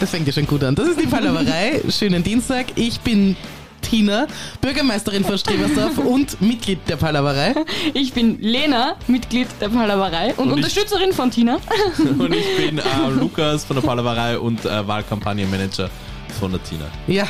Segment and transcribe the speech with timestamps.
[0.00, 0.74] Das fängt ja schon gut an.
[0.74, 1.82] Das ist die Palaverei.
[1.90, 2.66] Schönen Dienstag.
[2.76, 3.36] Ich bin
[3.82, 4.26] Tina,
[4.60, 7.54] Bürgermeisterin von Strebersdorf und Mitglied der Palaverei.
[7.92, 11.58] Ich bin Lena, Mitglied der Palaverei und, Und ich- Unterstützerin von Tina.
[12.18, 12.82] Und ich bin äh,
[13.18, 15.90] Lukas von der Palaverei und äh, Wahlkampagnenmanager
[16.38, 16.84] von der Tina.
[17.06, 17.26] Ja,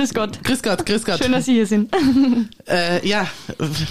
[0.00, 0.42] Grüß Gott.
[0.42, 1.18] grüß Gott, grüß Gott.
[1.18, 1.94] Schön, dass Sie hier sind.
[2.66, 3.26] Äh, ja,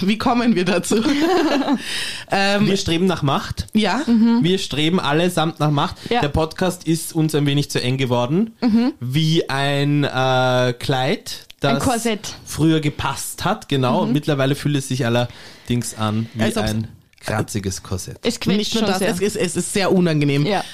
[0.00, 0.96] wie kommen wir dazu?
[2.30, 3.66] ähm, Wir streben nach Macht.
[3.74, 5.96] ja, Wir streben allesamt nach Macht.
[6.08, 6.22] Ja.
[6.22, 8.54] Der Podcast ist uns ein wenig zu eng geworden.
[8.98, 12.34] Wie ein äh, Kleid, das Ein Korsett.
[12.46, 14.00] früher gepasst hat, genau.
[14.02, 16.88] Und mittlerweile fühlt es sich allerdings an wie ein
[17.20, 18.18] kratziges Korsett.
[18.22, 19.10] Es quetscht nicht nur schon das, sehr.
[19.10, 20.46] es ist, es ist sehr unangenehm.
[20.46, 20.64] ja.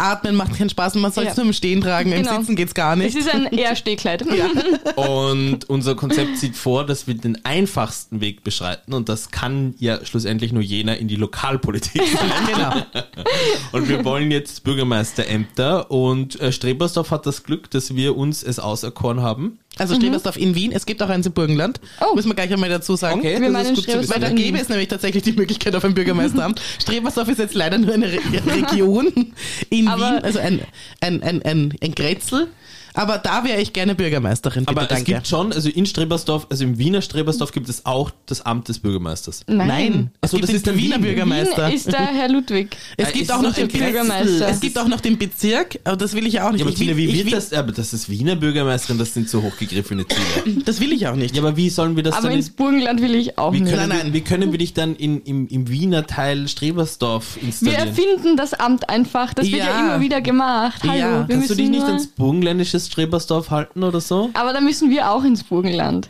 [0.00, 1.42] Atmen macht keinen Spaß und man soll es Ja.
[1.42, 2.12] nur im Stehen tragen.
[2.12, 2.38] Im Genau.
[2.38, 3.16] Sitzen geht's gar nicht.
[3.16, 4.24] Es ist ein eher Stehkleid.
[4.96, 10.04] Und unser Konzept sieht vor, dass wir den einfachsten Weg beschreiten und das kann ja
[10.04, 12.02] schlussendlich nur jener in die Lokalpolitik
[12.46, 12.72] genau.
[13.72, 18.58] Und wir wollen jetzt Bürgermeisterämter und äh, Strebersdorf hat das Glück, dass wir uns es
[18.58, 19.58] auserkoren haben.
[19.78, 20.72] Also Strebersdorf in Wien.
[20.72, 21.80] Es gibt auch eins im Burgenland.
[22.00, 22.14] Oh.
[22.14, 23.20] Müssen wir gleich einmal dazu sagen.
[23.20, 24.44] Okay, Wir das ist gut zu Strebersdorf Weil da wissen.
[24.44, 26.60] gäbe es nämlich tatsächlich die Möglichkeit auf ein Bürgermeisteramt.
[26.82, 29.32] Strebersdorf ist jetzt leider nur eine Re Region
[29.70, 30.60] in Wien, also ein,
[31.00, 32.48] ein, ein, ein, ein Grätzl.
[32.94, 35.04] Aber da wäre ich gerne Bürgermeisterin, bitte, Aber es danke.
[35.14, 38.78] gibt schon, also in Strebersdorf, also im Wiener Strebersdorf gibt es auch das Amt des
[38.80, 39.42] Bürgermeisters.
[39.46, 41.02] Nein, gibt das ist der Wiener Wien.
[41.02, 41.68] Bürgermeister.
[41.68, 42.76] Wien ist der Herr Ludwig.
[42.96, 44.48] es Ja, gibt ist auch noch den der Bürgermeister.
[44.48, 46.60] Es gibt auch noch den Bezirk, aber das will ich auch nicht.
[46.60, 47.52] Ja, aber ich Tina, wie ich wird das?
[47.52, 50.62] Aber das ist Wiener Bürgermeisterin, das sind so hochgegriffene Ziele.
[50.64, 51.36] Das will ich auch nicht.
[51.36, 52.36] Ja, aber wie sollen wir das Aber dann...
[52.38, 53.72] ins In, Burgenland will ich auch wie, nicht.
[53.74, 54.12] können Nein, wir, nein.
[54.14, 57.88] wie können wir dich dann in, im, im Wiener Teil Strebersdorf Wir installieren?
[57.88, 59.34] erfinden das Amt einfach.
[59.34, 59.80] Das wird ja Ja.
[59.80, 60.82] immer wieder gemacht.
[60.82, 61.28] Hallo, Ja.
[61.28, 62.06] wir Kannst du dich nicht ans
[62.80, 64.30] burgenländisches Strebersdorf halten oder so?
[64.34, 66.08] Aber da müssen wir auch ins Burgenland.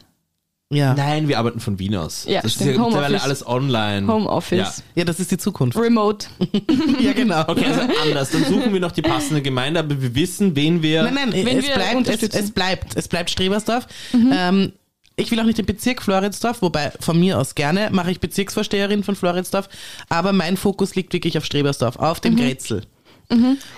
[0.73, 0.95] Ja.
[0.95, 2.27] Nein, wir arbeiten von Wien aus.
[2.29, 2.71] Ja, das stimmt.
[2.71, 4.07] ist ja mittlerweile alles online.
[4.07, 4.59] Homeoffice.
[4.95, 5.01] Ja.
[5.01, 5.77] ja, das ist die Zukunft.
[5.77, 6.29] Remote.
[7.01, 7.41] ja, genau.
[7.49, 8.31] Okay, also anders.
[8.31, 11.03] Dann suchen wir noch die passende Gemeinde, aber wir wissen, wen wir.
[11.03, 13.89] Nein, nein, Wenn es wir bleibt, es, es bleibt, es bleibt Strebersdorf.
[14.13, 14.33] Mhm.
[14.33, 14.73] Ähm,
[15.17, 19.03] ich will auch nicht den Bezirk Floridsdorf, wobei von mir aus gerne mache ich Bezirksvorsteherin
[19.03, 19.69] von Floridsdorf,
[20.09, 22.23] aber mein Fokus liegt wirklich auf Strebersdorf, auf Mhm.
[22.23, 22.83] dem Grätzl.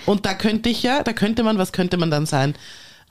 [0.06, 2.54] Und da könnte ich ja, da könnte man, was könnte man dann sein?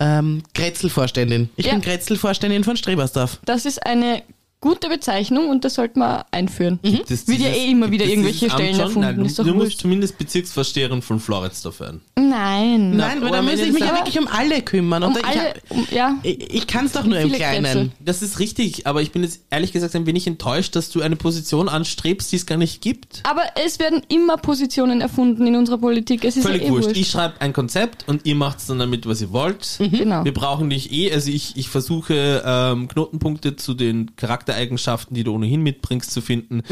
[0.03, 1.50] Ähm, Grätzl-Vorständin.
[1.57, 1.73] Ich Ja.
[1.73, 3.38] bin Grätzl-Vorständin von Strebersdorf.
[3.45, 4.23] Das ist eine
[4.61, 6.79] gute Bezeichnung und das sollte man einführen.
[7.09, 8.81] Das- Wird ja eh immer wieder es irgendwelche Stellen schon?
[8.81, 9.79] erfunden, Nein, du, ist doch du musst wurscht.
[9.81, 12.01] zumindest Bezirksvorsteherin von Floridsdorf werden.
[12.16, 12.95] Nein.
[12.95, 15.03] Nein, weil aber da müsste ich mich ja wirklich um alle kümmern.
[15.03, 16.16] Um ich, alle, um, ja.
[16.23, 17.63] ich, ich kann es doch nur im Kleinen.
[17.63, 17.89] Grätzl.
[17.99, 21.16] Das ist richtig, aber ich bin jetzt ehrlich gesagt ein wenig enttäuscht, dass du eine
[21.16, 23.22] Position anstrebst, die es gar nicht gibt.
[23.23, 26.23] Aber es werden immer Positionen erfunden in unserer Politik.
[26.23, 26.88] Es ist Völlig ja eh wurscht.
[26.89, 26.99] wurscht.
[26.99, 29.79] Ich schreibe ein Konzept und ihr macht dann damit, was ihr wollt.
[29.79, 30.23] Genau.
[30.23, 34.11] Wir brauchen dich eh, also ich, ich versuche ähm, Knotenpunkte zu den
[34.51, 36.63] Charaktereigenschaften, die du ohnehin mitbringst, zu finden.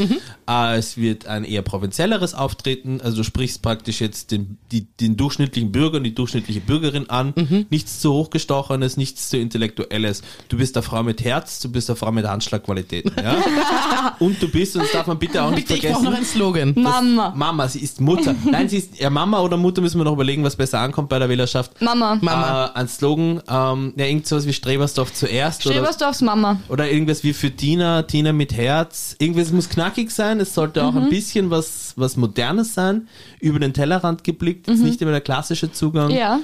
[0.48, 5.16] Äh, es wird ein eher provinzielleres Auftreten, also du sprichst praktisch jetzt den, die, den
[5.16, 7.34] durchschnittlichen Bürger und die durchschnittliche Bürgerin an.
[7.70, 10.22] Nichts zu hochgestochenes, nichts zu intellektuelles.
[10.48, 13.12] Du bist eine Frau mit Herz, du bist eine Frau mit Handschlagqualitäten.
[13.16, 14.16] Ja?
[14.18, 16.04] und du bist, und das darf man bitte auch nicht Bitte, ich brauche vergessen.
[16.04, 16.74] noch einen Slogan.
[16.76, 17.32] Mama.
[17.34, 18.34] Mama, sie ist Mutter.
[18.50, 21.18] Nein, sie ist ja Mama oder Mutter müssen wir noch überlegen, was besser ankommt bei
[21.18, 21.80] der Wählerschaft.
[21.80, 22.18] Mama.
[22.20, 22.66] Mama.
[22.74, 26.60] Äh, ein Slogan, ähm, ja, irgend sowas wie Strebersdorf zuerst oder, Strebersdorfs Mama.
[26.68, 29.14] oder irgendwas wie für Tina, Tina mit Herz.
[29.20, 31.10] Irgendwas muss knackig sein, es sollte auch ein Mhm.
[31.10, 33.06] bisschen was, was Modernes sein,
[33.38, 36.08] über den Tellerrand geblickt, jetzt nicht immer der klassische Zugang.
[36.10, 36.16] Mhm.
[36.16, 36.40] Ja,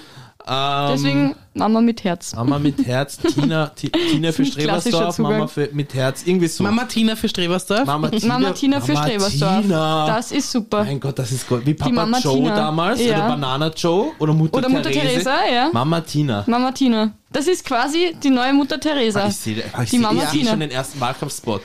[0.48, 2.34] Ähm, deswegen Mama mit Herz.
[2.36, 5.18] Mama mit Herz, Tina, Ti- Tina für Strebersdorf.
[5.18, 6.62] Mama für, mit Herz, irgendwie so.
[6.62, 7.84] Mama Tina für Strebersdorf.
[7.84, 9.62] Mama Tina, Mama Tina für Mama Strebersdorf.
[9.62, 10.06] Tina.
[10.06, 10.84] Das ist super.
[10.84, 11.66] Mein Gott, das ist gut.
[11.66, 12.54] Wie Papa Mama Joe Tina.
[12.54, 13.16] damals Ja.
[13.18, 15.24] oder Banana Joe oder Mutter Oder Mutter Therese.
[15.24, 15.70] Teresa, ja.
[15.72, 16.44] Mama Tina.
[16.46, 17.10] Mama Tina.
[17.32, 19.26] Das ist quasi die neue Mutter Teresa.
[19.26, 20.50] Ich sehe ich Die Mama ich Tina.
[20.50, 21.60] schon den ersten Wahlkampfspot.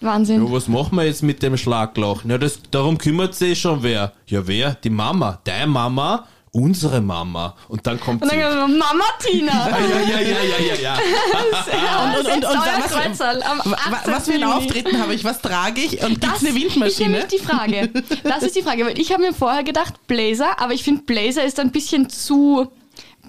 [0.00, 0.44] Wahnsinn.
[0.46, 2.24] Ja, was machen wir jetzt mit dem Schlagloch?
[2.24, 4.12] Ja, das, darum kümmert sich schon wer.
[4.26, 4.74] Ja, wer?
[4.84, 5.40] Die Mama.
[5.42, 6.24] Deine Mama,
[6.58, 7.54] unsere Mama.
[7.68, 8.36] Und dann kommt Und sie.
[8.38, 9.68] dann kommt Mama Tina.
[9.70, 10.98] ja, ja, ja, ja, ja, ja.
[11.84, 14.12] Ja, und- und- und euer was- Kreuzerl am Wa- wa- 18.
[14.12, 14.44] Was für ein.
[14.44, 15.24] Auftreten habe ich?
[15.24, 16.02] Was trage ich?
[16.02, 17.10] Und gibt's Das eine ist Windmaschine?
[17.10, 17.90] nämlich die Frage.
[18.24, 21.44] Das ist die Frage, weil ich habe mir vorher gedacht Blazer, aber ich finde Blazer
[21.44, 22.70] ist ein bisschen zu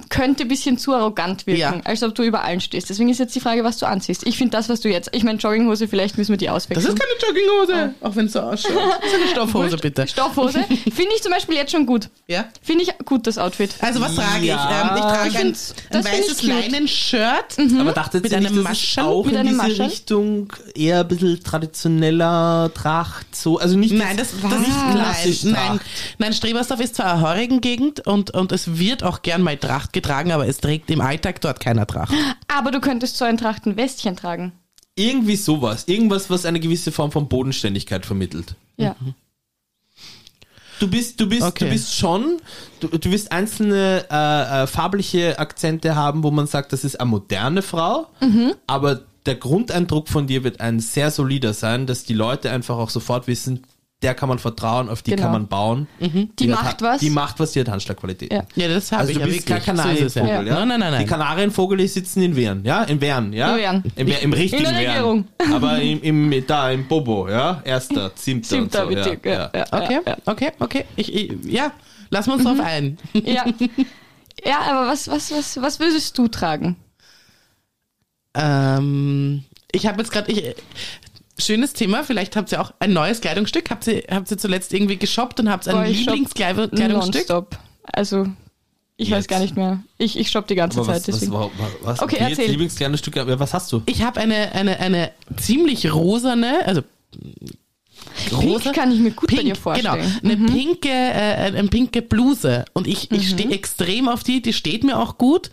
[0.09, 1.81] könnte ein bisschen zu arrogant wirken, Ja.
[1.83, 2.89] als ob du über allen stehst.
[2.89, 4.25] Deswegen ist jetzt die Frage, was du anziehst.
[4.25, 6.93] Ich finde das, was du jetzt, ich meine Jogginghose, vielleicht müssen wir die Das auswechseln.
[6.95, 8.71] ist keine Jogginghose, auch wenn es so ausschaut.
[9.01, 10.07] Das ist eine Stoffhose, bitte.
[10.07, 12.09] Stoffhose finde ich zum Beispiel jetzt schon gut.
[12.27, 12.45] Ja?
[12.61, 13.71] Finde ich gut, das Outfit.
[13.81, 14.55] Also was trage Ja.
[14.55, 14.89] ich?
[14.91, 15.55] Ähm, ich trage Ich ein, ein
[15.91, 16.43] das weißes.
[16.43, 17.57] Leinenshirt.
[17.79, 19.03] Aber dachtet Mit nicht, einem Maschel?
[19.03, 19.81] auch Mit in diese Maschel?
[19.85, 25.43] Richtung eher ein bisschen traditioneller Tracht, so, also nicht Nein, das, das ist nein, klassisch
[25.43, 25.53] nein.
[25.55, 25.81] Tracht.
[26.17, 30.31] Nein, Strebersdorf ist zwar eine Horrigengegend und, und es wird auch gern mal Tracht getragen,
[30.31, 32.13] aber es trägt im Alltag dort keiner Tracht.
[32.47, 34.51] Aber du könntest so ein Trachtenwestchen tragen.
[34.95, 38.55] irgendwie sowas, irgendwas, was eine gewisse Form von Bodenständigkeit vermittelt.
[38.77, 38.95] Ja.
[40.79, 41.65] du bist, du bist, Okay.
[41.65, 42.37] du bist schon,
[42.79, 47.09] du, du wirst einzelne äh, äh, farbliche Akzente haben, wo man sagt, das ist eine
[47.09, 48.53] moderne Frau, Mhm.
[48.67, 52.89] aber der Grundeindruck von dir wird ein sehr solider sein, dass die Leute einfach auch
[52.89, 53.63] sofort wissen,
[54.01, 55.23] der kann man vertrauen, auf die Genau.
[55.23, 55.87] kann man bauen.
[55.99, 56.99] Die hat- macht was.
[57.01, 58.31] Die macht was, die hat Handschlagqualität.
[58.31, 58.43] Ja.
[58.55, 59.59] Ja, das habe Also ich du ja bist kein.
[59.59, 60.53] So Kanarienvogel, ja?
[60.53, 61.01] Nein, nein, nein, nein.
[61.01, 62.83] Die Kanarienvogel, die sitzen in Wehren, ja?
[62.83, 63.51] In Wehren, ja?
[63.51, 63.83] In Wehren.
[63.97, 64.91] Im, im richtigen In der Wehren.
[64.95, 65.27] Regierung.
[65.53, 66.01] Aber im,
[66.31, 67.61] im, da, im Bobo, ja?
[67.65, 69.49] Erster, siebter, Siebter und so, Bezirk, ja, ja.
[69.53, 69.59] ja.
[69.59, 69.65] ja.
[69.83, 70.85] Okay, Ja, okay, okay.
[70.95, 71.73] Ich, ich, ja,
[72.09, 72.97] lass wir uns drauf ein.
[73.13, 73.43] ja.
[74.45, 76.77] ja, aber was, was, was, was würdest du tragen?
[78.33, 80.55] Ähm, ich habe jetzt gerade, ich,
[81.39, 83.69] schönes Thema, vielleicht habt ihr auch ein neues Kleidungsstück.
[83.69, 86.89] Habt ihr, habt ihr zuletzt irgendwie geshoppt und habt ein Lieblingskleidungsstück?
[86.89, 87.57] Nonstop.
[87.83, 88.27] Also,
[88.97, 89.27] ich weiß Jetzt.
[89.29, 89.81] gar nicht mehr.
[89.97, 91.33] Ich, ich shop die ganze was, Zeit, was, deswegen.
[91.33, 91.49] was,
[91.81, 92.51] was, Okay, okay, jetzt erzähl.
[92.51, 93.81] Lieblingskleidungsstück, was hast du?
[93.85, 96.81] Ich habe eine, eine, eine ziemlich rosane, also
[98.29, 100.01] Pink kann ich mir gut bei dir vorstellen.
[100.21, 102.65] Genau, eine pinke, äh, eine pinke Bluse.
[102.73, 103.37] Und ich, ich Mhm.
[103.37, 105.51] stehe extrem auf die, die steht mir auch gut.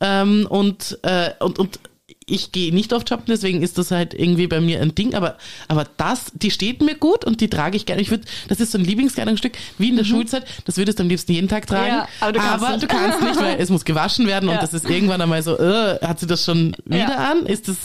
[0.00, 1.80] Ähm, und, äh, und, und
[2.28, 5.14] ich gehe nicht oft shoppen, deswegen ist das halt irgendwie bei mir ein Ding.
[5.14, 5.36] Aber,
[5.68, 8.02] aber das, die steht mir gut und die trage ich gerne.
[8.02, 10.44] Ich würde, das ist so ein Lieblingskleidungsstück, wie in der Schulzeit.
[10.64, 11.92] Das würdest du am liebsten jeden Tag tragen.
[11.92, 11.98] Mhm.
[11.98, 12.82] Ja, aber du kannst nicht.
[12.82, 14.56] du kannst nicht, weil es muss gewaschen werden Ja.
[14.56, 17.30] und das ist irgendwann einmal so, äh, hat sie das schon wieder Ja.
[17.32, 17.46] an?
[17.46, 17.76] Ist das,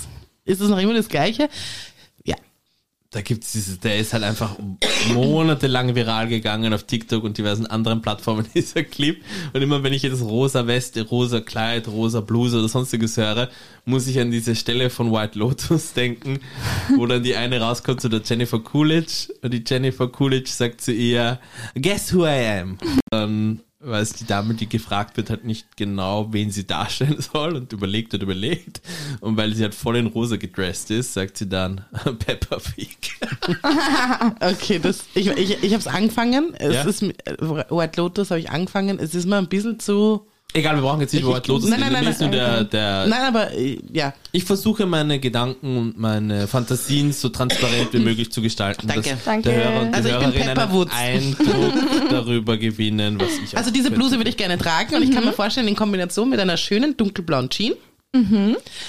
[0.46, 1.50] ist das noch immer das Gleiche?
[3.14, 4.58] Da gibt's dieses, der ist halt einfach
[5.14, 9.22] monatelang viral gegangen auf TikTok und diversen anderen Plattformen, dieser Clip.
[9.54, 13.50] Und immer wenn ich jetzt rosa Weste, rosa Kleid, rosa Bluse oder sonstiges höre,
[13.86, 16.40] muss ich an diese Stelle von White Lotus denken,
[16.98, 20.92] wo dann die eine rauskommt zu der Jennifer Coolidge und die Jennifer Coolidge sagt zu
[20.92, 21.40] ihr,
[21.76, 22.80] guess who I am?
[23.12, 27.74] Dann weiß die Dame, die gefragt wird, halt nicht genau, wen sie darstellen soll und
[27.74, 28.82] überlegt und überlegt.
[29.20, 31.86] Und weil sie halt voll in rosa gedressed ist, sagt sie dann
[32.20, 32.98] Peppa Pig.
[34.40, 36.54] Okay, das, ich, ich, ich habe es angefangen.
[36.56, 36.84] Es Ja?
[36.84, 39.00] ist, äh, White Lotus habe ich angefangen.
[39.00, 40.28] Es ist mir ein bisschen zu.
[40.56, 42.06] Egal, wir brauchen jetzt nicht Ich- über White Lotus nein, nein, reden.
[42.06, 44.14] nein, nein, der, der, Nein, aber äh, ja.
[44.32, 49.10] ich versuche meine Gedanken und meine Fantasien so transparent wie möglich zu gestalten, Danke.
[49.10, 49.50] dass Danke.
[49.50, 50.92] der Hörer und die Also ich bin Pepperwoods.
[50.96, 51.74] Eindruck
[52.10, 53.90] darüber gewinnen, was ich Also diese.
[53.92, 56.96] Bluse würde ich gerne tragen und ich kann mir vorstellen, in Kombination mit einer schönen
[56.98, 57.74] dunkelblauen Jean.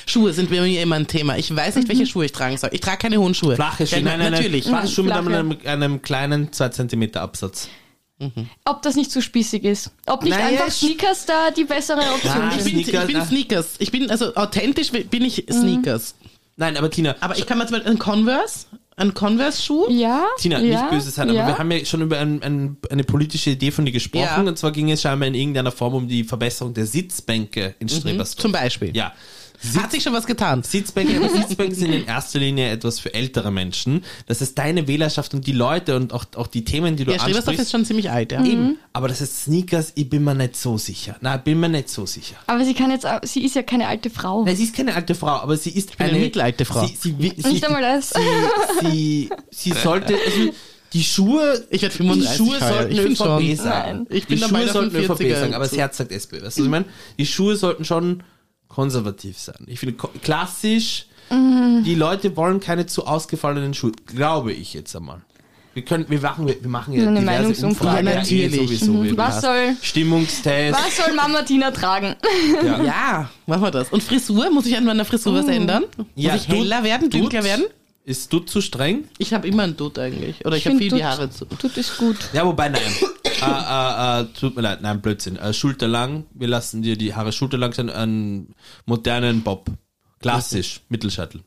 [0.06, 1.38] Schuhe sind bei mir immer ein Thema.
[1.38, 2.68] Ich weiß nicht, welche Schuhe ich tragen soll.
[2.74, 3.54] Ich trage keine hohen Schuhe.
[3.54, 4.64] Flache Schuhe, Ja, nein, nein, natürlich.
[4.64, 7.68] flache Schuhe mit einem, einem kleinen 2 cm Absatz.
[8.64, 9.90] Ob das nicht zu spießig ist.
[10.06, 12.58] Ob nicht Naja, einfach ich- Sneakers da die bessere Option Nein.
[12.58, 12.66] ist.
[12.66, 13.26] Ich bin, ich Sneakers, bin ah.
[13.26, 13.74] Sneakers.
[13.78, 16.14] Ich bin, also authentisch bin ich Sneakers.
[16.56, 18.66] Nein, aber Tina, Aber ich kann mir zum Beispiel einen Converse,
[18.96, 19.90] einen Converse-Schuh.
[19.90, 20.24] Ja.
[20.38, 21.42] Tina, ja, nicht böse sein, ja.
[21.42, 24.22] aber wir haben ja schon über ein, ein, eine politische Idee von dir gesprochen.
[24.24, 24.40] Ja.
[24.40, 28.40] Und zwar ging es scheinbar in irgendeiner Form um die Verbesserung der Sitzbänke in Strebersdorf.
[28.40, 28.96] Zum Beispiel.
[28.96, 29.12] Ja.
[29.76, 30.62] Hat sich schon was getan.
[30.62, 34.04] Sitzbänke, aber Sitzbänke sind in erster Linie etwas für ältere Menschen.
[34.26, 37.20] Das ist deine Wählerschaft und die Leute und auch, auch die Themen, die du Ja,
[37.22, 37.60] ansprichst.
[37.62, 38.44] ist schon ziemlich alt, ja.
[38.44, 38.78] Eben.
[38.92, 41.16] Aber das ist Sneakers, ich bin mir nicht so sicher.
[41.20, 42.36] Nein, bin mir nicht so sicher.
[42.46, 44.44] Aber sie kann jetzt, auch- sie ist ja keine alte Frau.
[44.44, 46.86] Nein, sie ist keine alte Frau, aber sie ist eine eine mittelalte Frau.
[46.86, 48.10] Sie, sie, sie, Nicht einmal das.
[48.10, 50.52] Sie, sie, sie sollte, also
[50.92, 52.68] die Schuhe, Ich werd die 35 Schuhe heuer.
[52.68, 53.64] sollten Ich ÖVP.
[53.64, 54.06] Nein.
[54.10, 56.36] Ich bin die dabei Schuhe der sollten ÖVP 45er sagen, aber das Herz sagt SPÖ.
[56.42, 56.84] Weißt du, was ich meine?
[57.18, 58.22] Die Schuhe sollten schon
[58.74, 59.64] konservativ sein.
[59.66, 65.20] Ich finde klassisch, die Leute wollen keine zu ausgefallenen Schuhe, glaube ich jetzt einmal.
[65.72, 67.88] Wir können, wir machen, wir machen ja So eine diverse Meinungsumfrage.
[67.90, 68.06] Umfragen.
[68.06, 68.54] Ja, natürlich.
[68.60, 69.02] eh sowieso.
[69.04, 70.72] Wir Was soll, Stimmungstest.
[70.78, 72.14] was soll Mama Tina tragen?
[72.84, 73.88] Ja, machen wir das.
[73.90, 74.50] Und Frisur?
[74.50, 75.84] Muss ich an meiner Frisur was ändern?
[75.96, 77.48] Muss Ja, ich heller Dutt- werden, dunkler Dutt.
[77.48, 77.64] werden?
[78.04, 79.04] Ist du zu streng?
[79.18, 80.44] Ich habe immer einen Dutt eigentlich.
[80.46, 81.46] Oder ich, habe find, viel die tut- Haare zu.
[81.46, 82.18] Tut es gut.
[82.32, 82.82] Ja, wobei, nein.
[83.46, 85.36] Äh, äh, äh, tut mir leid, nein, Blödsinn.
[85.36, 88.54] Äh, schulterlang, wir lassen dir die Haare schulterlang sein, einen
[88.86, 89.70] modernen Bob.
[90.20, 91.42] Klassisch, Mittelscheitel.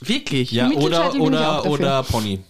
[0.00, 0.50] Wirklich?
[0.50, 2.40] Ja, oder, oder, oder Pony.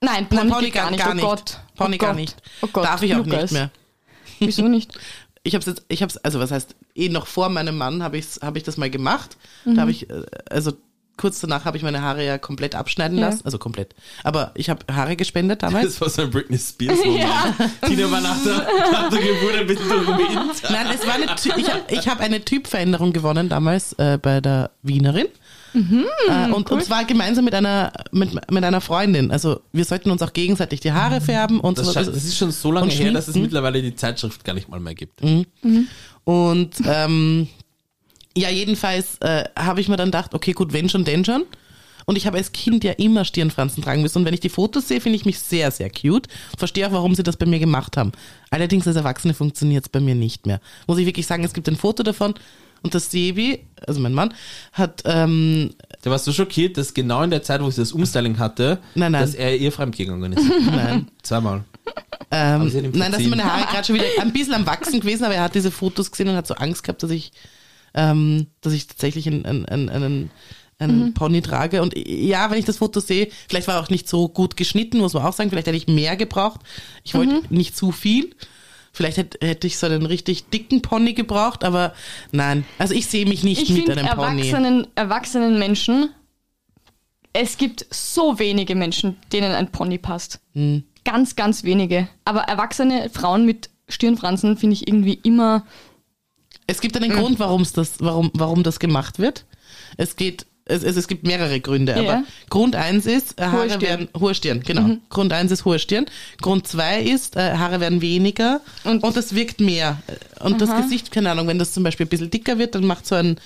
[0.00, 1.00] Nein, Nein, Pony, Pony geht gar nicht.
[1.00, 1.24] gar oh nicht.
[1.24, 1.60] Gott.
[1.76, 2.16] Pony oh gar Gott.
[2.16, 2.36] nicht.
[2.62, 2.84] Oh Gott.
[2.84, 3.42] Darf ich auch Lukas.
[3.42, 3.70] nicht mehr.
[4.38, 4.98] Wieso nicht?
[5.42, 8.26] Ich habe jetzt, ich habe also was heißt, eh noch vor meinem Mann habe ich,
[8.40, 9.36] hab ich das mal gemacht.
[9.64, 9.74] Mhm.
[9.74, 10.72] Da habe ich, äh, also
[11.18, 13.26] kurz danach habe ich meine Haare ja komplett abschneiden Ja.
[13.28, 13.42] lassen.
[13.44, 13.94] Also komplett.
[14.24, 15.84] Aber ich habe Haare gespendet damals.
[15.84, 17.24] Das war so ein Britney Spears Moment.
[17.24, 17.54] Ja.
[17.86, 20.62] Tina war nach der, nach der Geburt ein bisschen Wind.
[20.70, 21.24] Nein, es war eine,
[21.60, 25.26] ich habe ich hab eine Typveränderung gewonnen damals äh, bei der Wienerin.
[25.74, 29.30] äh, und, und zwar gemeinsam mit einer mit, mit einer Freundin.
[29.30, 31.92] Also wir sollten uns auch gegenseitig die Haare färben und Das, so.
[31.92, 34.68] scha- das ist schon so lange Und her, dass es mittlerweile die Zeitschrift gar nicht
[34.70, 35.20] mal mehr gibt.
[36.24, 37.48] Und ähm,
[38.36, 41.44] ja, jedenfalls äh, habe ich mir dann gedacht, okay, gut, wenn schon, denn schon.
[42.06, 44.18] und ich habe als Kind ja immer Stirnfransen tragen müssen.
[44.18, 46.26] Und wenn ich die Fotos sehe, finde ich mich sehr, sehr cute.
[46.56, 48.12] Verstehe auch, warum sie das bei mir gemacht haben.
[48.50, 50.60] Allerdings als Erwachsene funktioniert es bei mir nicht mehr.
[50.86, 52.34] Muss ich wirklich sagen, es gibt ein Foto davon
[52.82, 54.32] und das Sebi, also mein Mann,
[54.72, 55.70] hat ähm,
[56.02, 59.10] Da warst du schockiert, dass genau in der Zeit, wo sie das Umstyling hatte, Nein,
[59.12, 59.20] nein.
[59.22, 60.44] dass er ihr fremdgegangen ist.
[60.64, 61.64] nein, Zweimal.
[62.30, 63.30] Ähm, nein, da sind verziehen.
[63.30, 66.10] meine Haare gerade schon wieder ein bisschen am Wachsen gewesen, aber er hat diese Fotos
[66.10, 67.32] gesehen und hat so Angst gehabt, dass ich,
[67.94, 70.30] ähm, dass ich tatsächlich einen, einen, einen, einen,
[70.78, 71.82] einen Pony trage.
[71.82, 74.98] Und ja, wenn ich das Foto sehe, vielleicht war er auch nicht so gut geschnitten,
[74.98, 75.50] muss man auch sagen.
[75.50, 76.60] Vielleicht hätte ich mehr gebraucht.
[77.04, 78.34] Ich wollte nicht zu viel.
[78.92, 81.94] Vielleicht hätte, hätte ich so einen richtig dicken Pony gebraucht, aber
[82.32, 82.64] nein.
[82.78, 84.40] Also ich sehe mich nicht Ich mit einem Pony.
[84.40, 86.10] erwachsenen, erwachsenen Menschen,
[87.32, 90.40] es gibt so wenige Menschen, denen ein Pony passt.
[90.54, 90.84] Hm.
[91.04, 92.08] Ganz, ganz wenige.
[92.24, 95.64] Aber erwachsene Frauen mit Stirnfransen finde ich irgendwie immer.
[96.70, 99.44] Es gibt einen Grund, warum's das, warum, warum das gemacht wird.
[99.96, 101.98] Es geht, es, es, es gibt mehrere Gründe, Ja.
[101.98, 103.80] aber Grund eins ist, äh, Hohe Haare Stirn.
[103.82, 104.96] werden, hohe Stirn, genau.
[105.08, 106.04] Grund eins ist hohe Stirn.
[106.42, 110.02] Grund zwei ist, äh, Haare werden weniger und, Und- es wirkt mehr.
[110.40, 113.06] Und das Gesicht, keine Ahnung, wenn das zum Beispiel ein bisschen dicker wird, dann macht
[113.06, 113.38] so ein,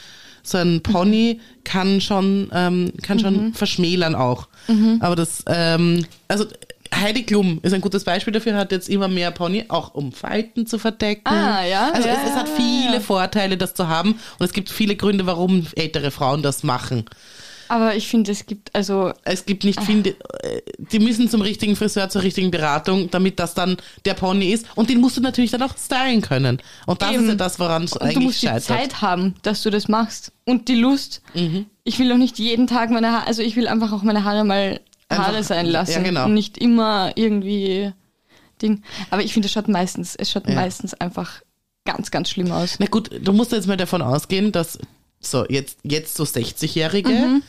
[0.43, 4.49] so ein Pony kann schon, ähm, kann schon verschmälern auch.
[4.99, 6.47] Aber das, ähm, also
[6.95, 10.67] Heidi Klum ist ein gutes Beispiel dafür, hat jetzt immer mehr Pony, auch um Falten
[10.67, 11.27] zu verdecken.
[11.29, 13.01] Ah, ja, Also ja, es, es hat viele ja.
[13.01, 14.13] Vorteile, das zu haben.
[14.39, 17.05] Und es gibt viele Gründe, warum ältere Frauen das machen.
[17.69, 21.75] Aber ich finde, es gibt, also, Es gibt nicht viele, äh, die müssen zum richtigen
[21.75, 24.67] Friseur, zur richtigen Beratung, damit das dann der Pony ist.
[24.75, 26.61] Und den musst du natürlich dann auch stylen können.
[26.85, 27.23] Und das Eben.
[27.23, 28.65] ist ja das, woran es und du eigentlich musst die scheitert.
[28.65, 30.33] Zeit haben, dass du das machst.
[30.45, 31.23] Und die Lust.
[31.33, 31.65] Mhm.
[31.85, 34.45] Ich will auch nicht jeden Tag meine Haare, also ich will einfach auch meine Haare
[34.45, 34.79] mal
[35.19, 35.93] Haare sein lassen.
[35.93, 36.25] ja, genau.
[36.27, 37.93] Und nicht immer irgendwie
[38.61, 38.83] Ding.
[39.11, 40.55] Aber ich finde, es schaut meistens, es schaut Ja.
[40.55, 41.43] meistens einfach
[41.85, 42.77] ganz, ganz schlimm aus.
[42.79, 44.79] Na gut, du musst jetzt mal davon ausgehen, dass
[45.21, 47.43] so jetzt, jetzt so 60-Jährige, Mhm.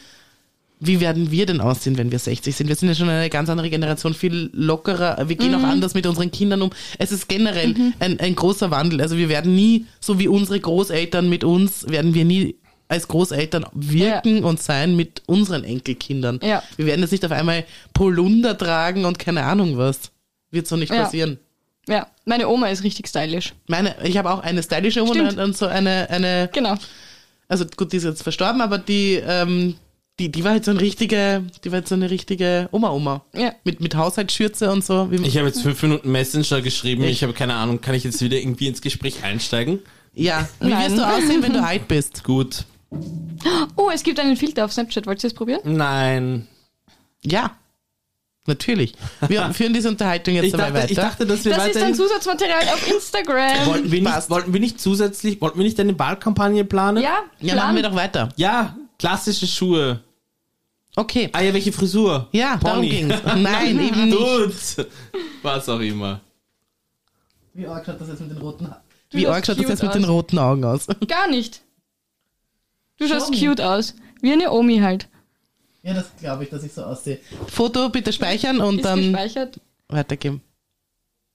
[0.80, 2.68] wie werden wir denn aussehen, wenn wir 60 sind?
[2.68, 5.30] Wir sind ja schon eine ganz andere Generation, viel lockerer.
[5.30, 5.64] Wir gehen Mhm.
[5.64, 6.72] auch anders mit unseren Kindern um.
[6.98, 9.00] Es ist generell ein, ein großer Wandel.
[9.02, 12.56] Also wir werden nie, so wie unsere Großeltern mit uns, werden wir nie
[12.94, 16.40] als Großeltern wirken und sein mit unseren Enkelkindern.
[16.44, 16.64] Ja.
[16.78, 20.12] Wir werden jetzt nicht auf einmal Polunder tragen und keine Ahnung was.
[20.52, 21.04] Wird so nicht Ja.
[21.04, 21.40] passieren.
[21.88, 23.54] Ja, meine Oma ist richtig stylisch.
[23.68, 25.34] Meine, ich habe auch eine stylische Oma Stimmt.
[25.34, 26.76] und, und so eine, eine Genau.
[27.50, 29.76] also gut, die ist jetzt verstorben, aber die, ähm,
[30.20, 33.26] die, die war halt so eine richtige, die war halt so eine richtige Oma-Oma.
[33.36, 33.54] Ja.
[33.66, 35.12] Mit, mit Haushaltsschürze und so.
[35.12, 37.04] Wie, Ich habe jetzt fünf Minuten Messenger geschrieben.
[37.04, 39.80] Ich- Ich habe keine Ahnung, kann ich jetzt wieder irgendwie ins Gespräch einsteigen?
[40.16, 40.92] ja, wie Nein.
[40.92, 42.24] wirst du aussehen, wenn du alt bist?
[42.24, 42.64] Gut.
[43.76, 45.06] Oh, es gibt einen Filter auf Snapchat.
[45.06, 45.60] Wollt ihr das probieren?
[45.64, 46.48] Nein.
[47.24, 47.52] Ja,
[48.48, 48.94] natürlich.
[49.28, 50.92] Wir führen diese Unterhaltung jetzt Ich dabei dachte, weiter.
[50.92, 51.96] ich dachte, dass wir Das ist weiterhin...
[51.96, 53.66] Zusatzmaterial auf Instagram.
[53.68, 57.02] Wollten wir, nicht, wollten wir nicht zusätzlich, wollten wir nicht eine Wahlkampagne planen?
[57.04, 58.30] Ja, ja, machen wir doch weiter.
[58.36, 60.02] Ja, klassische Schuhe.
[60.96, 61.30] Okay.
[61.34, 62.28] Ah ja, welche Frisur?
[62.32, 62.90] Ja, darum Pony.
[62.90, 63.16] ging's.
[63.26, 64.18] Nein, eben nicht.
[64.78, 64.88] Gut.
[65.42, 66.22] Was auch immer.
[67.56, 68.70] Wie arg schaut das jetzt mit den roten
[69.12, 70.10] Wie arg schaut das jetzt mit den aus.
[70.10, 70.86] roten Augen aus?
[71.08, 71.63] Gar nicht.
[73.00, 73.50] Du schaust Schon.
[73.50, 73.96] cute aus.
[74.22, 75.08] Wie eine Omi halt.
[75.82, 77.20] Ja, das glaube ich, dass ich so aussehe.
[77.48, 79.60] Foto bitte speichern und Ist dann gespeichert.
[79.90, 80.42] weitergeben.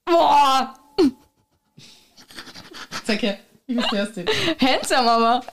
[0.05, 0.73] Boah,
[3.05, 3.37] Sag her,
[3.67, 4.25] wie viel hast du?
[4.59, 5.43] handsome aber.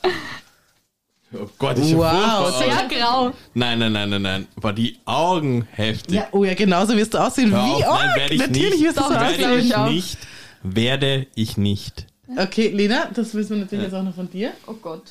[1.34, 3.32] Oh Gott, ich Wow, wow, Sehr grau.
[3.54, 4.46] Nein, nein, nein, nein, nein.
[4.56, 6.14] War die Augen heftig.
[6.16, 7.50] Ja, oh ja, genauso wirst du aussehen.
[7.50, 8.16] Hör Wie auf, nein, arg?
[8.16, 8.84] werde ich Natürlich nicht.
[8.84, 9.38] wirst du so Doch, das aussehen.
[9.38, 9.88] glaub Werde ich ich auch.
[9.90, 10.18] nicht.
[10.62, 12.06] Werde ich nicht.
[12.37, 14.50] Okay, Lena, das wissen wir natürlich jetzt auch noch von dir.
[14.66, 15.02] Oh Gott.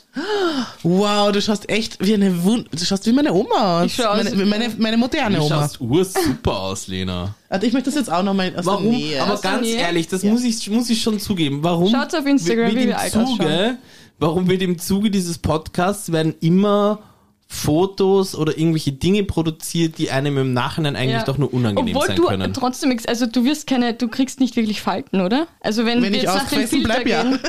[0.84, 3.86] Wow, du schaust echt wie eine Wund du schaust wie meine Oma aus.
[3.86, 5.56] Ich schau aus meine, wie- meine, meine moderne Du Oma.
[5.62, 7.34] schaust ursuper aus, Lena.
[7.48, 8.84] Also ich möchte das jetzt auch noch mal aus Warum?
[8.84, 9.22] der Nähe.
[9.24, 9.78] Aber Aus ganz Nähe?
[9.78, 10.32] ehrlich, das Ja.
[10.32, 11.64] muss, ich, muss ich schon zugeben.
[11.64, 11.90] Warum?
[11.90, 13.78] Schaut's auf Instagram, wie wir alt Zuge.
[14.20, 17.00] Warum wird im Zuge dieses Podcasts werden immer
[17.48, 21.24] Fotos oder irgendwelche Dinge produziert, die einem im Nachhinein eigentlich Ja.
[21.24, 22.54] doch nur unangenehm Obwohl sein du können.
[22.54, 25.48] trotzdem, also du wirst keine, du kriegst nicht wirklich Falten, oder?
[25.62, 27.22] Also wenn, Wenn wir ich jetzt nach dem Filter bleib, ja.
[27.24, 27.40] gehen,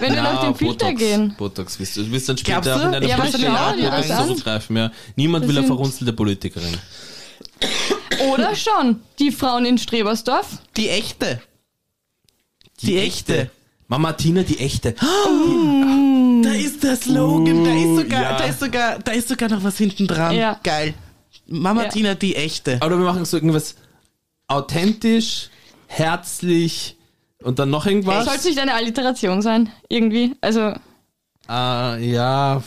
[0.00, 1.34] wenn wir nach dem Filter Botox, gehen.
[1.36, 2.10] Botox wirst du.
[2.10, 2.86] Wirst dann später Glaubst auch du?
[2.86, 4.26] in deiner Ja, aber Politik schau dir Botox das an.
[4.28, 4.76] zurückgreifen.
[4.76, 4.92] Ja.
[5.16, 6.74] Niemand Das will eine verrunzelte Politikerin.
[8.32, 10.58] Oder schon die Frauen in Strebersdorf.
[10.76, 11.40] die echte.
[12.82, 13.50] Die echte.
[13.88, 14.94] Mama Tina, die echte.
[16.42, 18.36] Da ist der Slogan, da ist sogar, ja.
[18.38, 20.34] da ist sogar, da ist sogar noch was hinten dran.
[20.34, 20.58] Ja.
[20.62, 20.94] Geil.
[21.46, 21.88] Mama Ja.
[21.88, 22.76] Tina, die echte.
[22.84, 23.76] Oder wir machen so irgendwas
[24.48, 25.48] authentisch,
[25.86, 26.96] herzlich
[27.42, 28.24] und dann noch irgendwas.
[28.24, 29.70] Soll es nicht eine Alliteration sein?
[29.88, 30.34] Irgendwie?
[30.40, 30.74] Also,
[31.48, 32.62] Ah, ja.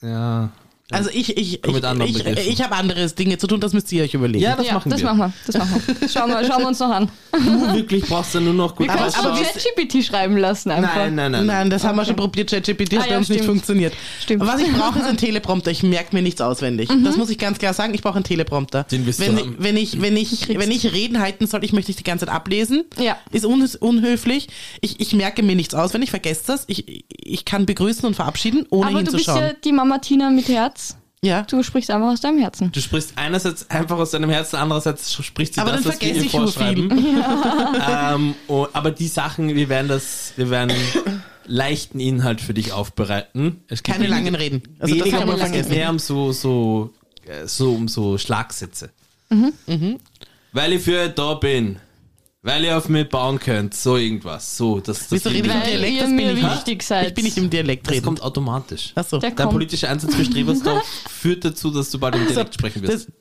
[0.00, 0.50] Ja.
[0.92, 4.14] Also ich, ich, ich, ich, ich habe anderes Dinge zu tun, das müsst ihr euch
[4.14, 4.44] überlegen.
[4.44, 5.12] Ja, das ja, machen das wir.
[5.12, 5.32] machen wir.
[5.44, 6.08] Das machen wir.
[6.08, 7.08] Schauen wir, schauen wir, schauen wir uns noch an.
[7.32, 10.94] Du wirklich brauchst ja nur noch gut Wir können es aber ChatGPT schreiben lassen einfach.
[10.94, 11.46] Nein, nein, nein.
[11.46, 13.94] Nein, das haben wir schon probiert, ChatGPT hat Ah, bei ja, uns nicht funktioniert.
[14.22, 14.46] Stimmt.
[14.46, 15.72] Was ich brauche, ist ein Teleprompter.
[15.72, 16.88] Ich merke mir nichts auswendig.
[17.02, 17.92] Das muss ich ganz klar sagen.
[17.92, 18.84] Ich brauche einen Teleprompter.
[18.84, 19.56] Den wirst wenn, du haben.
[19.58, 22.34] wenn ich, wenn ich, wenn ich Reden halten soll, ich möchte ich die ganze Zeit
[22.34, 22.84] ablesen.
[22.96, 23.16] Ja.
[23.32, 24.46] Ist un unhöflich.
[24.82, 26.62] Ich, ich merke mir nichts auswendig, vergesst das.
[26.68, 29.42] Ich, ich kann begrüßen und verabschieden, ohne Aber du bist hinzuschauen.
[29.42, 30.85] ja die Mama Tina mit Herz.
[31.22, 31.42] Ja.
[31.42, 32.70] Du sprichst einfach aus deinem Herzen.
[32.72, 36.08] Du sprichst einerseits einfach aus deinem Herzen, andererseits spricht sie Aber das, dann was wir
[36.08, 36.90] vergesse ihr vorschreiben.
[37.88, 40.72] ähm, oh, aber die Sachen, wir werden das, wir werden
[41.46, 43.64] leichten Inhalt für dich aufbereiten.
[43.82, 44.62] Keine langen Reden.
[44.78, 45.70] Also das kann man langen vergessen.
[45.70, 46.92] mehr um so, so,
[47.26, 48.90] äh, so um so Schlagsätze.
[50.52, 51.76] Weil ich für da bin.
[52.46, 53.74] Weil ihr auf mich bauen könnt.
[53.74, 54.56] So irgendwas.
[54.56, 56.00] So, das, das, Wieso rede ich im Dialekt?
[56.00, 56.82] Das bin mir ich wichtig nicht.
[56.86, 57.08] seid.
[57.08, 58.04] Ich bin nicht im Dialekt das reden.
[58.04, 58.92] kommt automatisch.
[58.94, 59.18] Achso.
[59.18, 59.50] Der Dein kommt.
[59.50, 63.08] politischer Einsatz für Strebersdorf führt dazu, dass du bald im Dialekt sprechen wirst.
[63.08, 63.12] Das,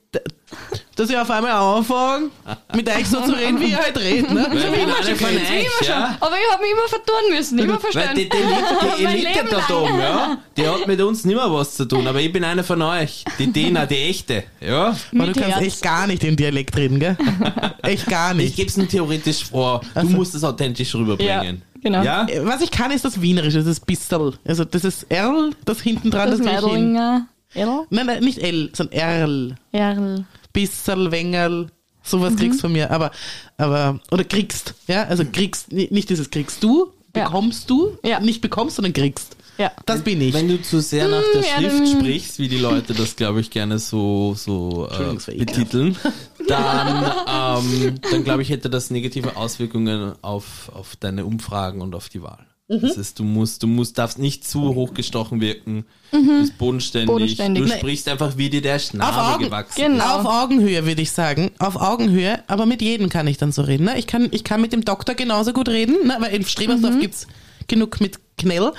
[0.96, 2.30] dass ich auf einmal anfange,
[2.74, 4.32] mit euch so zu reden, wie ihr halt redet.
[4.32, 4.46] Ne?
[4.50, 5.88] Weil ich bin einer von euch, immer schon.
[5.88, 6.18] ja?
[6.22, 8.16] Aber ich habe mich immer vertun müssen, immer Weil verstanden.
[8.16, 11.76] die, die, Elite, die Elite da oben, ja, die hat mit uns nicht mehr was
[11.76, 13.26] zu tun, aber ich bin einer von euch.
[13.40, 14.96] Die Dena, die echte, ja.
[15.14, 15.62] Aber du kannst Herz.
[15.66, 17.18] echt gar nicht im Dialekt reden, gell?
[17.82, 18.56] Echt gar Ich nicht.
[18.56, 19.82] gebe es nur theoretisch vor.
[19.94, 21.62] Du musst es authentisch rüberbringen.
[21.76, 22.04] Ja, genau.
[22.04, 22.28] Ja?
[22.44, 24.34] Was ich kann, ist das Wienerische, das ist Bistel.
[24.48, 27.22] Also das ist Erl, das hinten dran, das, das das
[27.56, 27.86] Erl?
[27.90, 29.56] Nein, nein, nicht L, sondern Erl.
[29.72, 30.26] Erl.
[30.54, 31.68] Bisserl, Wengerl,
[32.04, 32.38] sowas Mhm.
[32.38, 32.92] kriegst von mir.
[32.92, 33.12] Aber,
[33.58, 35.04] aber, oder kriegst, ja?
[35.06, 37.26] Also kriegst, ni- nicht dieses kriegst du, Ja.
[37.26, 38.20] bekommst du, Ja.
[38.20, 39.36] nicht bekommst, sondern kriegst.
[39.58, 39.72] Ja.
[39.86, 40.34] Das bin ich.
[40.34, 43.40] Wenn du zu sehr nach der Mm, ja, Schrift sprichst, wie die Leute das, glaube
[43.40, 45.96] ich, gerne so, so äh, betiteln,
[46.50, 52.10] dann, ähm, dann glaube ich, hätte das negative Auswirkungen auf, auf deine Umfragen und auf
[52.10, 52.46] die Wahl.
[52.68, 52.82] Mhm.
[52.82, 57.14] Das heißt, du musst, du musst, darfst nicht zu hochgestochen wirken, du bist bodenständig, Mhm.
[57.14, 57.64] Bodenständig.
[57.64, 57.78] du Nein.
[57.80, 59.44] sprichst einfach, wie dir der Schnabel Augen.
[59.46, 60.20] gewachsen Genau.
[60.20, 61.52] Auf Augenhöhe, würde ich sagen.
[61.60, 63.84] Auf Augenhöhe, aber mit jedem kann ich dann so reden.
[63.86, 64.00] Ne?
[64.00, 66.18] Ich, kann, ich kann mit dem Doktor genauso gut reden, ne?
[66.20, 67.28] weil in Strebersdorf gibt's
[67.68, 68.72] genug mit Knell.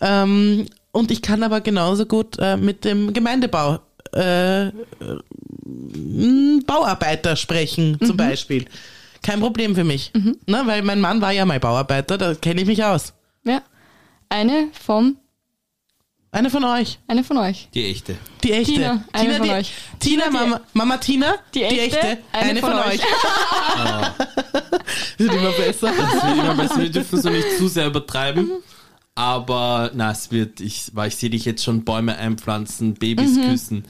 [0.00, 3.80] Ähm, und ich kann aber genauso gut äh, mit dem Gemeindebau
[4.14, 4.72] äh, äh,
[6.66, 8.66] Bauarbeiter sprechen, zum Beispiel.
[9.22, 10.12] Kein Problem für mich.
[10.46, 10.62] Ne?
[10.66, 13.12] Weil mein Mann war ja mal Bauarbeiter, da kenne ich mich aus.
[13.46, 13.62] Ja.
[14.28, 15.16] Eine vom,
[16.30, 16.98] Eine von euch.
[17.06, 17.68] eine von euch.
[17.74, 18.16] Die echte.
[18.42, 18.72] Die echte.
[18.74, 19.72] Tina, eine von die, euch.
[20.00, 23.00] Tina, Tina, die- Mama, Mama Tina, Die echte, eine, von, euch.
[25.18, 25.92] Sind immer besser.
[25.92, 28.50] Es wird immer besser, wir dürfen so nicht zu sehr übertreiben.
[29.16, 33.84] Aber na, es wird, ich, weil ich sehe dich jetzt schon Bäume einpflanzen, Babys küssen,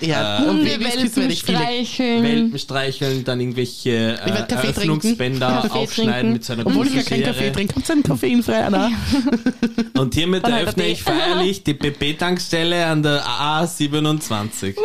[0.00, 2.22] Ja, Äh, und Hunde, Babys küssen Welpen werde ich streicheln.
[2.22, 5.78] Welpen streicheln, dann irgendwelche äh, Kaffee Eröffnungsbänder trinken.
[5.78, 7.74] aufschneiden Kaffee mit so einer Obwohl ich gar großen keinen Kaffee trinke.
[7.74, 8.90] Kommt ein koffeinfrei, Anna?
[9.98, 14.76] Und hiermit Von eröffne ich feierlich die PP-Tankstelle an der AA27.
[14.76, 14.80] Uh,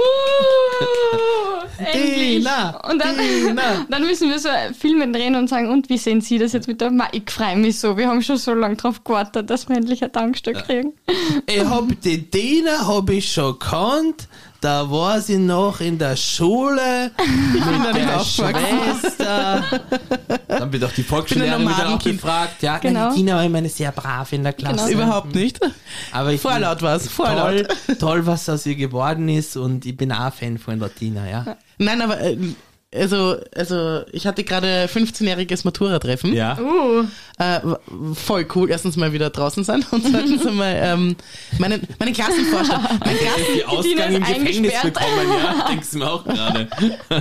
[1.78, 2.38] endlich.
[2.38, 3.86] Tina, und dann, Tina.
[3.90, 6.82] dann müssen wir so Filme drehen und sagen, und wie sehen Sie das jetzt mit
[6.82, 7.96] der Ma Ich freue mich so.
[7.98, 10.94] Wir haben schon so lange drauf gewartet, dass wir endlich ein Tankstück kriegen.
[11.48, 14.28] Ich hab die Tina hab ich schon gekannt.
[14.66, 17.12] Da war sie noch in der Schule
[17.54, 18.20] mit der.
[18.22, 19.64] Schwester.
[20.48, 22.64] Dann wird auch die Volksschullehrerin wieder auch gefragt.
[22.64, 23.02] Ja, Genau.
[23.02, 24.90] meine Tina war immer eine sehr brav in der Klasse.
[24.90, 25.04] Genau.
[25.04, 25.60] Überhaupt nicht.
[26.12, 27.68] Aber ich Vorlaut war's, Toll, vorlaut.
[28.00, 31.58] toll, was aus ihr geworden ist und ich bin auch Fan von der Tina, ja.
[31.78, 32.36] Nein, aber äh,
[33.00, 36.34] also, also ich hatte gerade 15-jähriges Matura-Treffen.
[36.34, 36.58] Ja.
[36.60, 37.06] Uh,
[37.38, 37.60] Äh,
[38.14, 38.70] voll cool.
[38.70, 41.16] Erstens mal wieder draußen sein und zweitens einmal ähm,
[41.60, 42.82] meinen, meinen Klassenvorstand.
[43.06, 44.94] Mein Klassen, Die Ausgang im ist Gefängnis eingesperrt.
[44.94, 45.68] bekommen, ja.
[45.70, 46.68] Denkst du mir auch gerade.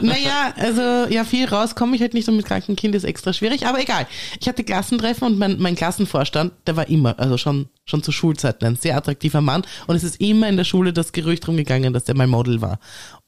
[0.02, 3.32] Naja, also ja, viel raus komme ich halt nicht und mit krankem Kind ist extra
[3.32, 4.06] schwierig, aber egal.
[4.40, 8.64] Ich hatte Klassentreffen und mein, mein Klassenvorstand, der war immer, also schon, schon zu Schulzeiten
[8.66, 12.04] ein sehr attraktiver Mann und es ist immer in der Schule das Gerücht rumgegangen, dass
[12.04, 12.78] der mein Model war.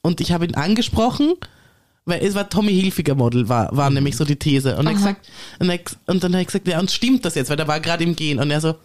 [0.01, 1.33] Und ich habe ihn angesprochen,
[2.07, 4.77] weil es war Tommy Hilfiger Model, war, war nämlich so die These.
[4.77, 7.49] Und, er gesagt, und, er, und dann habe ich gesagt, ja, und stimmt das jetzt,
[7.49, 8.75] weil der war gerade im Gehen und er so,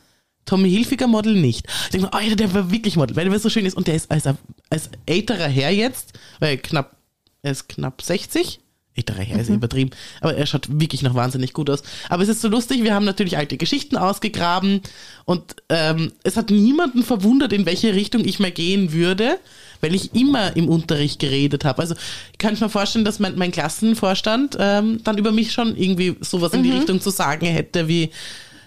[0.44, 1.66] Tommy Hilfiger Model nicht.
[1.84, 3.86] Ich denke mir, oh ja, der war wirklich Model, weil der so schön ist und
[3.86, 4.26] der ist als,
[4.70, 6.96] als älterer Herr jetzt, weil knapp,
[7.42, 8.60] er ist knapp 60.
[8.94, 11.82] Älterer Herr ist übertrieben, aber er schaut wirklich noch wahnsinnig gut aus.
[12.10, 14.82] Aber es ist so lustig, wir haben natürlich alte Geschichten ausgegraben
[15.24, 19.38] und ähm, es hat niemanden verwundert, in welche Richtung ich mal gehen würde,
[19.80, 21.80] weil ich immer im Unterricht geredet habe.
[21.80, 21.94] Also
[22.32, 26.52] ich kann mir vorstellen, dass mein, mein Klassenvorstand ähm, dann über mich schon irgendwie sowas
[26.52, 28.10] in die Richtung zu sagen hätte, wie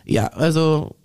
[0.05, 0.95] ja, also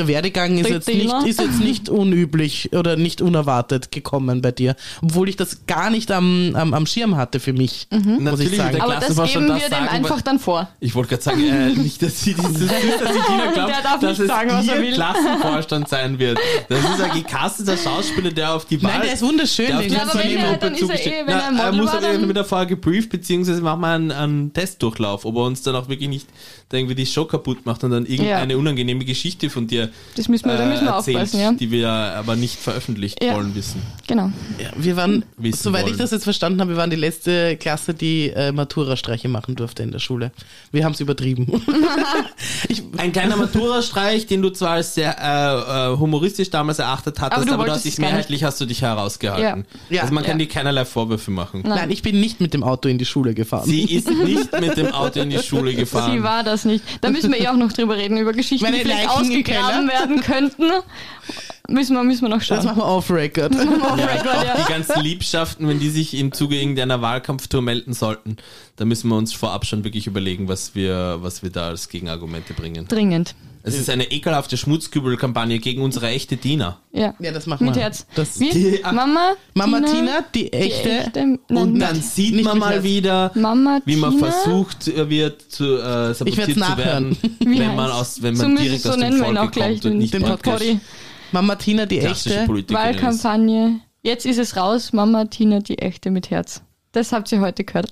[0.00, 4.50] der Werdegang ist Der jetzt, nicht, ist jetzt nicht unüblich oder nicht unerwartet gekommen bei
[4.52, 4.74] dir.
[5.02, 8.56] Obwohl ich das gar nicht am, am, am Schirm hatte für mich, muss ich Natürlich,
[8.56, 8.72] sagen.
[8.76, 10.68] der Aber das Klassenvorstand geben wir dem sagen, einfach dann vor.
[10.80, 14.10] Ich wollte gerade sagen, äh, nicht, dass sie dieses, dass Tina glaubt, Der darf dass
[14.18, 14.92] nicht es sagen, was ihr er.
[14.92, 16.38] Klassenvorstand sein wird.
[16.68, 18.92] Das ist ein gecasteter Schauspieler, der auf die Wahl...
[18.92, 21.06] Nein, der ist wunderschön, der auf den die Ja, aber wenn er- dann ist er
[21.06, 23.88] eh, wenn er Na, Model muss war, er dann- irgendwie davor gebrieft, beziehungsweise machen wir
[23.88, 26.26] einen, einen Testdurchlauf, ob er uns dann auch wirklich nicht
[26.70, 28.58] da irgendwie die Show kaputt macht und dann irgendeine Ja.
[28.58, 31.52] unangenehme Geschichte von dir Das müssen wir, da müssen wir äh, erzählt, aufpassen, ja.
[31.52, 33.34] die wir aber nicht veröffentlicht Ja.
[33.34, 33.82] wollen wissen.
[34.06, 34.30] Genau.
[34.62, 35.98] Ja, wir waren, Wissen soweit ich wollen.
[35.98, 39.90] das jetzt verstanden habe, wir waren die letzte Klasse, die äh, Matura-Streiche machen durfte in
[39.90, 40.30] der Schule.
[40.70, 41.46] Wir haben es übertrieben.
[42.68, 47.32] ich, Ein kleiner Matura-Streich, den du zwar als sehr äh, äh, humoristisch damals erachtet hattest,
[47.32, 49.64] Aber aber du du, wolltest hast dich mehrheitlich hast du dich herausgehalten.
[49.88, 49.96] Ja.
[49.96, 50.02] Ja.
[50.02, 50.46] also man kann Ja.
[50.46, 51.62] dir keinerlei Vorwürfe machen.
[51.66, 53.68] nein, ich bin nicht mit dem Auto in die Schule gefahren.
[53.68, 56.12] Sie ist nicht mit dem Auto in die Schule gefahren.
[56.12, 56.84] Sie war das nicht.
[57.00, 59.88] Da müssen wir eh auch noch drüber reden, über Geschichten, Meine die vielleicht Leichen ausgegraben
[59.88, 60.00] Keller.
[60.00, 60.64] werden könnten.
[61.68, 62.64] Müssen wir, müssen wir noch das schauen.
[62.64, 63.52] machen wir off-record.
[63.54, 64.56] Auf Record, Auch ja.
[64.66, 68.36] die ganzen Liebschaften, wenn die sich im Zuge irgendeiner Wahlkampftour melden sollten,
[68.76, 72.54] da müssen wir uns vorab schon wirklich überlegen, was wir, was wir da als Gegenargumente
[72.54, 72.88] bringen.
[72.88, 73.34] Dringend.
[73.62, 76.80] Es ist eine ekelhafte Schmutzkübelkampagne gegen unsere echte Diener.
[76.92, 77.14] Ja.
[77.18, 77.82] Ja, das machen Mit wir.
[77.82, 78.06] Herz.
[78.14, 78.50] Das, Wie?
[78.50, 78.92] Die- ah.
[78.92, 80.90] Mama, Mama Tina, Tina, die die echte.
[80.90, 82.84] echte nein, Und mit- dann sieht Nicht man mit mal Herz.
[82.84, 84.30] wieder, Mama, wie man Tina.
[84.30, 87.10] versucht wird, zu, äh, Ich sabotiert werd's zu nachhören.
[87.22, 89.28] werden, Wie wenn man, aus, wenn so man müssen- direkt so aus dem nennen wir
[89.28, 90.80] ihn Volke auch gleich, kommt und den- nicht den praktisch Poddy.
[91.32, 92.46] Mama Tina, die klassische echte.
[92.46, 93.02] Politikerin ist.
[93.02, 93.80] Wahlkampagne.
[94.02, 94.92] Jetzt ist es raus.
[94.94, 96.62] Mama, Tina, die echte mit Herz.
[96.92, 97.90] Das habt ihr heute gehört.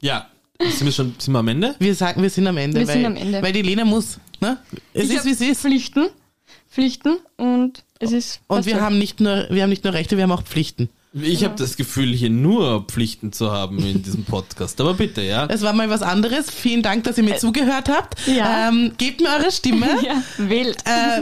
[0.00, 0.26] Ja,
[0.60, 1.74] sind wir schon sind wir am Ende?
[1.78, 2.80] Wir sagen, wir sind am Ende.
[2.80, 3.42] Wir weil, sind am Ende.
[3.42, 4.18] Weil die Lena muss.
[4.40, 4.58] Ne?
[4.94, 5.60] Es Ich ist, wie es ist.
[5.60, 6.08] Pflichten.
[6.70, 8.40] Pflichten und es ist.
[8.46, 10.88] Und wir haben, nicht nur, wir haben nicht nur Rechte, wir haben auch Pflichten.
[11.14, 14.80] Ich habe das Gefühl, hier nur Pflichten zu haben in diesem Podcast.
[14.80, 15.46] Aber bitte, ja.
[15.46, 16.50] Es war mal was anderes.
[16.50, 18.16] Vielen Dank, dass ihr mir zugehört habt.
[18.26, 18.68] ja.
[18.68, 19.86] Ähm, gebt mir eure Stimme.
[20.04, 20.76] Ja, wählt.
[20.86, 21.20] äh,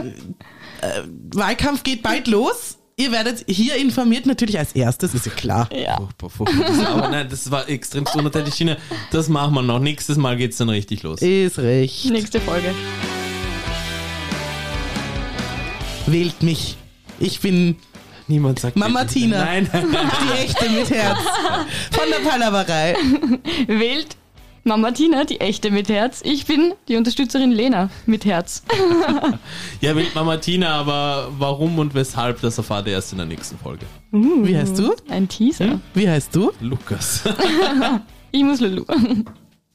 [0.87, 1.03] äh,
[1.33, 2.79] Wahlkampf geht bald los.
[2.99, 5.69] Ihr werdet hier informiert, natürlich als erstes, ist ja klar.
[5.71, 5.99] Ja.
[5.99, 6.65] Furchtbar, furchtbar.
[6.67, 8.55] Das- Aber nein, das war extremst unnötig.
[8.55, 8.79] Schiene.
[9.11, 9.81] Das machen wir noch.
[9.81, 11.21] Nächstes Mal geht's dann richtig los.
[11.21, 12.07] Ist recht.
[12.07, 12.75] Nächste Folge.
[16.07, 16.79] Wählt mich.
[17.21, 17.77] Ich bin
[18.29, 19.05] Niemand sagt Mama.
[19.05, 19.45] Tina.
[19.45, 21.19] Nein, die echte mit Herz.
[21.93, 22.97] Von der Palaverei.
[23.67, 24.17] Wählt
[24.67, 26.23] Mama Tina, die echte mit Herz.
[26.25, 28.65] Ich bin die Unterstützerin Lena mit Herz.
[29.81, 33.59] Ja, wählt Mama Tina, aber warum und weshalb, das erfahrt ihr erst in der nächsten
[33.59, 33.87] Folge.
[34.11, 34.95] Wie heißt du?
[35.09, 35.81] Ein Teaser.
[35.95, 36.53] Wie heißt du?
[36.61, 37.23] Lukas.
[38.33, 38.85] Ich muss Lulu.